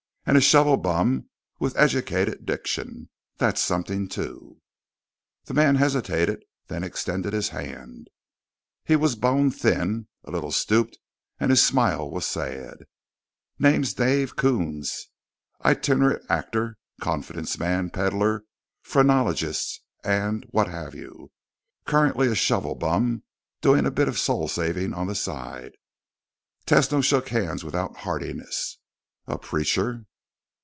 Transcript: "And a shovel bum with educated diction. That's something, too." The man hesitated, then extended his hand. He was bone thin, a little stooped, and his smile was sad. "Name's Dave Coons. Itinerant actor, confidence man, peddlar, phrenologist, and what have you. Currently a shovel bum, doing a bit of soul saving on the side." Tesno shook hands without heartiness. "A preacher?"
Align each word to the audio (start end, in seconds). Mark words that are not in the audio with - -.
"And 0.23 0.37
a 0.37 0.39
shovel 0.41 0.77
bum 0.77 1.29
with 1.59 1.75
educated 1.75 2.45
diction. 2.45 3.09
That's 3.37 3.59
something, 3.59 4.07
too." 4.07 4.61
The 5.45 5.53
man 5.55 5.75
hesitated, 5.75 6.43
then 6.67 6.83
extended 6.83 7.33
his 7.33 7.49
hand. 7.49 8.07
He 8.85 8.95
was 8.95 9.15
bone 9.15 9.49
thin, 9.49 10.07
a 10.23 10.29
little 10.29 10.51
stooped, 10.51 10.99
and 11.39 11.49
his 11.49 11.65
smile 11.65 12.09
was 12.09 12.27
sad. 12.27 12.77
"Name's 13.57 13.95
Dave 13.95 14.35
Coons. 14.35 15.07
Itinerant 15.65 16.23
actor, 16.29 16.77
confidence 17.01 17.57
man, 17.57 17.89
peddlar, 17.89 18.45
phrenologist, 18.83 19.81
and 20.03 20.45
what 20.51 20.67
have 20.69 20.93
you. 20.93 21.31
Currently 21.85 22.27
a 22.27 22.35
shovel 22.35 22.75
bum, 22.75 23.23
doing 23.59 23.87
a 23.87 23.91
bit 23.91 24.07
of 24.07 24.19
soul 24.19 24.47
saving 24.47 24.93
on 24.93 25.07
the 25.07 25.15
side." 25.15 25.73
Tesno 26.67 27.03
shook 27.03 27.29
hands 27.29 27.63
without 27.65 27.97
heartiness. 27.97 28.77
"A 29.25 29.39
preacher?" 29.39 30.05